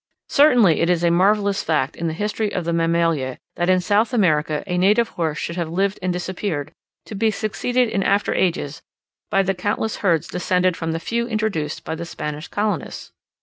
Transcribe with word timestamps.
Certainly 0.29 0.79
it 0.81 0.89
is 0.89 1.03
a 1.03 1.11
marvellous 1.11 1.61
fact 1.61 1.95
in 1.95 2.07
the 2.07 2.13
history 2.15 2.51
of 2.51 2.65
the 2.65 2.73
Mammalia, 2.73 3.37
that 3.55 3.69
in 3.69 3.79
South 3.79 4.15
America 4.15 4.63
a 4.65 4.75
native 4.79 5.09
horse 5.09 5.37
should 5.37 5.57
have 5.57 5.69
lived 5.69 5.99
and 6.01 6.11
disappeared, 6.11 6.73
to 7.05 7.13
be 7.13 7.29
succeeded 7.29 7.87
in 7.87 8.01
after 8.01 8.33
ages 8.33 8.81
by 9.29 9.43
the 9.43 9.53
countless 9.53 9.97
herds 9.97 10.27
descended 10.27 10.75
from 10.75 10.91
the 10.93 10.99
few 10.99 11.27
introduced 11.27 11.87
with 11.87 11.99
the 11.99 12.05
Spanish 12.05 12.47
colonists! 12.47 13.11